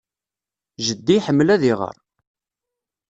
[0.85, 1.95] Jeddi iḥemmel ad iɣer.